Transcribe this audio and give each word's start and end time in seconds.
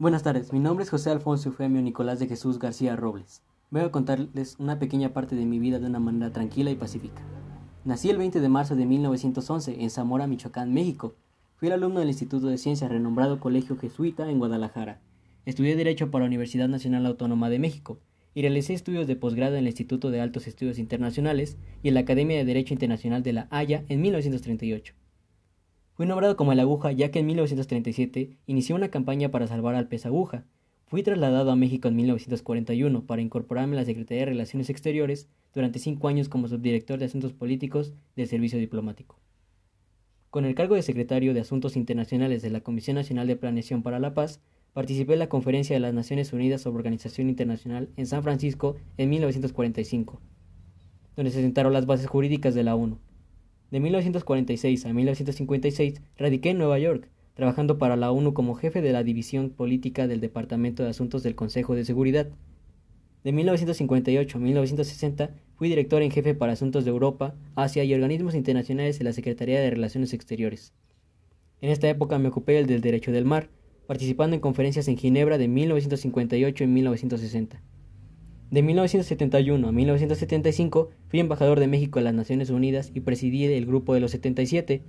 Buenas 0.00 0.22
tardes, 0.22 0.52
mi 0.52 0.60
nombre 0.60 0.84
es 0.84 0.90
José 0.90 1.10
Alfonso 1.10 1.48
Eufemio 1.48 1.82
Nicolás 1.82 2.20
de 2.20 2.28
Jesús 2.28 2.60
García 2.60 2.94
Robles. 2.94 3.42
Voy 3.70 3.80
a 3.80 3.90
contarles 3.90 4.54
una 4.60 4.78
pequeña 4.78 5.12
parte 5.12 5.34
de 5.34 5.44
mi 5.44 5.58
vida 5.58 5.80
de 5.80 5.86
una 5.86 5.98
manera 5.98 6.32
tranquila 6.32 6.70
y 6.70 6.76
pacífica. 6.76 7.20
Nací 7.84 8.08
el 8.08 8.16
20 8.16 8.38
de 8.38 8.48
marzo 8.48 8.76
de 8.76 8.86
1911 8.86 9.82
en 9.82 9.90
Zamora, 9.90 10.28
Michoacán, 10.28 10.72
México. 10.72 11.16
Fui 11.56 11.66
el 11.66 11.74
alumno 11.74 11.98
del 11.98 12.10
Instituto 12.10 12.46
de 12.46 12.58
Ciencias 12.58 12.92
renombrado 12.92 13.40
Colegio 13.40 13.76
Jesuita 13.76 14.30
en 14.30 14.38
Guadalajara. 14.38 15.00
Estudié 15.46 15.74
Derecho 15.74 16.12
para 16.12 16.26
la 16.26 16.28
Universidad 16.28 16.68
Nacional 16.68 17.04
Autónoma 17.04 17.50
de 17.50 17.58
México 17.58 17.98
y 18.34 18.42
realicé 18.42 18.74
estudios 18.74 19.08
de 19.08 19.16
posgrado 19.16 19.54
en 19.54 19.62
el 19.62 19.66
Instituto 19.66 20.12
de 20.12 20.20
Altos 20.20 20.46
Estudios 20.46 20.78
Internacionales 20.78 21.56
y 21.82 21.88
en 21.88 21.94
la 21.94 22.00
Academia 22.00 22.36
de 22.36 22.44
Derecho 22.44 22.72
Internacional 22.72 23.24
de 23.24 23.32
La 23.32 23.48
Haya 23.50 23.82
en 23.88 24.00
1938. 24.00 24.94
Fui 25.98 26.06
nombrado 26.06 26.36
como 26.36 26.52
el 26.52 26.60
aguja 26.60 26.92
ya 26.92 27.10
que 27.10 27.18
en 27.18 27.26
1937 27.26 28.38
inició 28.46 28.76
una 28.76 28.88
campaña 28.88 29.32
para 29.32 29.48
salvar 29.48 29.74
al 29.74 29.88
pez 29.88 30.06
aguja. 30.06 30.44
Fui 30.86 31.02
trasladado 31.02 31.50
a 31.50 31.56
México 31.56 31.88
en 31.88 31.96
1941 31.96 33.04
para 33.04 33.20
incorporarme 33.20 33.74
a 33.74 33.80
la 33.80 33.84
Secretaría 33.84 34.20
de 34.20 34.30
Relaciones 34.30 34.70
Exteriores 34.70 35.28
durante 35.52 35.80
cinco 35.80 36.06
años 36.06 36.28
como 36.28 36.46
subdirector 36.46 37.00
de 37.00 37.06
Asuntos 37.06 37.32
Políticos 37.32 37.94
del 38.14 38.28
Servicio 38.28 38.60
Diplomático. 38.60 39.18
Con 40.30 40.44
el 40.44 40.54
cargo 40.54 40.76
de 40.76 40.82
secretario 40.82 41.34
de 41.34 41.40
Asuntos 41.40 41.74
Internacionales 41.74 42.42
de 42.42 42.50
la 42.50 42.60
Comisión 42.60 42.94
Nacional 42.94 43.26
de 43.26 43.34
Planeación 43.34 43.82
para 43.82 43.98
la 43.98 44.14
Paz, 44.14 44.40
participé 44.74 45.14
en 45.14 45.18
la 45.18 45.28
Conferencia 45.28 45.74
de 45.74 45.80
las 45.80 45.94
Naciones 45.94 46.32
Unidas 46.32 46.60
sobre 46.60 46.76
Organización 46.76 47.28
Internacional 47.28 47.88
en 47.96 48.06
San 48.06 48.22
Francisco 48.22 48.76
en 48.98 49.10
1945, 49.10 50.20
donde 51.16 51.32
se 51.32 51.42
sentaron 51.42 51.72
las 51.72 51.86
bases 51.86 52.06
jurídicas 52.06 52.54
de 52.54 52.62
la 52.62 52.76
ONU. 52.76 53.00
De 53.70 53.80
1946 53.80 54.86
a 54.86 54.92
1956 54.94 56.00
radiqué 56.16 56.50
en 56.50 56.58
Nueva 56.58 56.78
York, 56.78 57.10
trabajando 57.34 57.76
para 57.76 57.96
la 57.96 58.10
ONU 58.10 58.32
como 58.32 58.54
jefe 58.54 58.80
de 58.80 58.92
la 58.92 59.02
División 59.02 59.50
Política 59.50 60.06
del 60.06 60.20
Departamento 60.20 60.82
de 60.82 60.88
Asuntos 60.88 61.22
del 61.22 61.34
Consejo 61.34 61.74
de 61.74 61.84
Seguridad. 61.84 62.28
De 63.24 63.32
1958 63.32 64.38
a 64.38 64.40
1960 64.40 65.30
fui 65.56 65.68
director 65.68 66.00
en 66.00 66.10
jefe 66.10 66.34
para 66.34 66.54
Asuntos 66.54 66.86
de 66.86 66.90
Europa, 66.90 67.34
Asia 67.56 67.84
y 67.84 67.92
Organismos 67.92 68.34
Internacionales 68.34 68.98
de 68.98 69.04
la 69.04 69.12
Secretaría 69.12 69.60
de 69.60 69.68
Relaciones 69.68 70.14
Exteriores. 70.14 70.72
En 71.60 71.70
esta 71.70 71.90
época 71.90 72.18
me 72.18 72.28
ocupé 72.28 72.64
del 72.64 72.80
Derecho 72.80 73.12
del 73.12 73.26
Mar, 73.26 73.50
participando 73.86 74.34
en 74.34 74.40
conferencias 74.40 74.88
en 74.88 74.96
Ginebra 74.96 75.36
de 75.36 75.48
1958 75.48 76.64
y 76.64 76.66
1960. 76.66 77.60
De 78.50 78.62
1971 78.62 79.68
a 79.68 79.72
1975 79.72 80.88
fui 81.08 81.20
embajador 81.20 81.60
de 81.60 81.66
México 81.66 81.98
en 81.98 82.06
las 82.06 82.14
Naciones 82.14 82.48
Unidas 82.48 82.90
y 82.94 83.00
presidí 83.00 83.44
el 83.44 83.66
Grupo 83.66 83.92
de 83.92 84.00
los 84.00 84.10
77. 84.12 84.84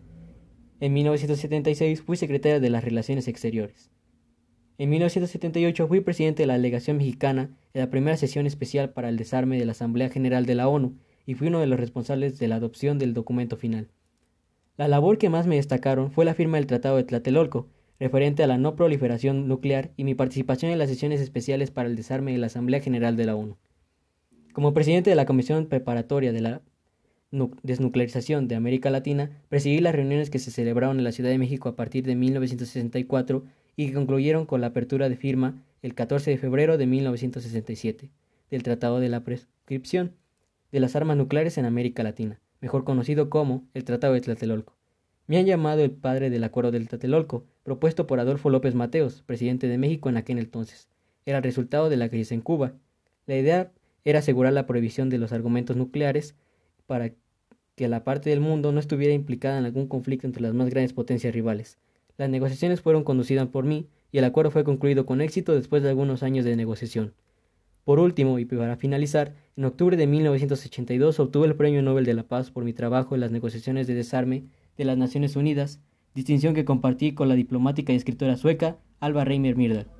En 0.80 0.94
1976 0.94 2.02
fui 2.02 2.16
secretario 2.16 2.62
de 2.62 2.70
las 2.70 2.86
Relaciones 2.86 3.28
Exteriores. 3.28 3.92
En 4.78 4.90
1978 4.90 5.88
fui 5.90 6.00
presidente 6.00 6.44
de 6.44 6.48
la 6.48 6.54
delegación 6.54 6.96
mexicana 6.96 7.50
en 7.74 7.82
la 7.82 7.90
primera 7.90 8.16
sesión 8.16 8.46
especial 8.46 8.94
para 8.94 9.10
el 9.10 9.18
desarme 9.18 9.60
de 9.60 9.66
la 9.66 9.74
Asamblea 9.74 10.08
General 10.08 10.46
de 10.46 10.56
la 10.56 10.70
ONU 10.70 10.96
y 11.26 11.34
fui 11.34 11.48
uno 11.48 11.60
de 11.60 11.68
los 11.68 11.82
responsables 11.82 12.40
de 12.40 12.48
la 12.48 12.56
adopción 12.56 12.98
del 12.98 13.14
documento 13.14 13.58
final. 13.58 13.90
La 14.78 14.88
labor 14.88 15.18
que 15.18 15.30
más 15.30 15.48
me 15.48 15.58
destacaron 15.58 16.12
fue 16.12 16.24
la 16.24 16.34
firma 16.34 16.56
del 16.56 16.68
Tratado 16.68 16.96
de 16.96 17.04
Tlatelolco, 17.04 17.68
referente 18.00 18.44
a 18.44 18.48
la 18.48 18.58
no 18.58 18.76
proliferación 18.76 19.48
nuclear 19.48 19.92
y 19.98 20.04
mi 20.04 20.16
participación 20.16 20.72
en 20.72 20.80
las 20.80 20.90
sesiones 20.90 21.22
especiales 21.22 21.72
para 21.72 21.90
el 21.90 21.96
desarme 21.96 22.32
de 22.32 22.38
la 22.38 22.48
Asamblea 22.48 22.80
General 22.80 23.16
de 23.16 23.26
la 23.26 23.36
ONU. 23.36 23.58
Como 24.54 24.74
presidente 24.74 25.10
de 25.10 25.16
la 25.16 25.26
Comisión 25.26 25.68
Preparatoria 25.68 26.32
de 26.32 26.42
la 26.42 26.62
Desnuclearización 27.32 28.48
de 28.48 28.56
América 28.56 28.90
Latina, 28.90 29.30
presidí 29.50 29.80
las 29.80 29.94
reuniones 29.94 30.30
que 30.30 30.40
se 30.40 30.52
celebraron 30.52 30.98
en 30.98 31.04
la 31.04 31.12
Ciudad 31.12 31.30
de 31.30 31.38
México 31.38 31.70
a 31.70 31.76
partir 31.76 32.06
de 32.06 32.16
1964 32.16 33.44
y 33.76 33.88
que 33.88 33.94
concluyeron 33.94 34.46
con 34.46 34.62
la 34.62 34.68
apertura 34.68 35.10
de 35.10 35.16
firma 35.16 35.62
el 35.82 35.94
14 35.94 36.32
de 36.32 36.38
febrero 36.38 36.78
de 36.78 36.88
1967 36.88 38.10
del 38.50 38.64
Tratado 38.64 39.00
de 39.00 39.10
la 39.10 39.24
Prescripción 39.24 40.16
de 40.72 40.80
las 40.80 40.96
Armas 40.96 41.18
Nucleares 41.18 41.58
en 41.58 41.66
América 41.66 42.04
Latina, 42.04 42.40
mejor 42.62 42.84
conocido 42.84 43.30
como 43.30 43.64
el 43.74 43.84
Tratado 43.84 44.14
de 44.14 44.22
Tlatelolco. 44.22 44.79
Me 45.30 45.38
han 45.38 45.46
llamado 45.46 45.84
el 45.84 45.92
padre 45.92 46.32
del 46.32 46.44
Acuerdo 46.44 46.72
del 46.72 46.88
Tlatelolco, 46.88 47.46
propuesto 47.62 48.08
por 48.08 48.20
Adolfo 48.20 48.50
López 48.50 48.74
Mateos, 48.74 49.22
presidente 49.22 49.68
de 49.68 49.78
México 49.78 50.10
en 50.10 50.18
aquel 50.18 50.40
entonces. 50.40 50.90
Era 51.24 51.38
el 51.38 51.44
resultado 51.44 51.88
de 51.88 51.98
la 51.98 52.10
crisis 52.10 52.32
en 52.32 52.42
Cuba. 52.42 52.74
La 53.28 53.38
idea 53.38 53.72
era 54.06 54.20
asegurar 54.20 54.54
la 54.54 54.66
prohibición 54.66 55.12
de 55.12 55.20
los 55.20 55.32
argumentos 55.32 55.78
nucleares 55.78 56.34
para 56.88 57.12
que 57.76 57.88
la 57.88 58.04
parte 58.04 58.32
del 58.32 58.40
mundo 58.40 58.72
no 58.72 58.80
estuviera 58.80 59.14
implicada 59.14 59.60
en 59.60 59.66
algún 59.66 59.86
conflicto 59.86 60.26
entre 60.26 60.42
las 60.42 60.56
más 60.56 60.72
grandes 60.72 60.94
potencias 60.94 61.32
rivales. 61.32 61.78
Las 62.18 62.32
negociaciones 62.32 62.82
fueron 62.82 63.04
conducidas 63.04 63.48
por 63.50 63.66
mí 63.66 63.86
y 64.12 64.18
el 64.18 64.24
acuerdo 64.24 64.50
fue 64.50 64.64
concluido 64.64 65.06
con 65.06 65.22
éxito 65.22 65.54
después 65.54 65.84
de 65.84 65.90
algunos 65.90 66.24
años 66.24 66.44
de 66.44 66.56
negociación. 66.56 67.14
Por 67.84 68.00
último, 68.00 68.40
y 68.40 68.46
para 68.46 68.78
finalizar, 68.78 69.36
en 69.56 69.66
octubre 69.66 69.96
de 69.96 70.08
1982 70.08 71.20
obtuve 71.20 71.46
el 71.46 71.56
Premio 71.56 71.84
Nobel 71.84 72.06
de 72.06 72.16
la 72.16 72.24
Paz 72.24 72.50
por 72.50 72.64
mi 72.64 72.74
trabajo 72.74 73.14
en 73.14 73.22
las 73.22 73.30
negociaciones 73.30 73.86
de 73.86 73.94
desarme 73.94 74.46
de 74.80 74.86
las 74.86 74.98
Naciones 74.98 75.36
Unidas, 75.36 75.82
distinción 76.16 76.56
que 76.56 76.64
compartí 76.64 77.12
con 77.14 77.28
la 77.28 77.36
diplomática 77.36 77.92
y 77.92 77.98
escritora 77.98 78.38
sueca 78.38 78.78
Alba 79.02 79.26
Reimer 79.26 79.58
Myrdal. 79.58 79.99